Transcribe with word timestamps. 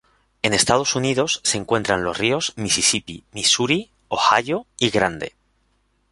En 0.41 0.55
Estados 0.55 0.95
Unidos 0.95 1.41
se 1.43 1.59
encuentra 1.59 1.93
en 1.93 2.03
los 2.03 2.17
ríos: 2.17 2.53
Misisipi, 2.55 3.23
Misuri, 3.33 3.91
Ohio 4.07 4.65
y 4.79 4.89
Grande. 4.89 5.35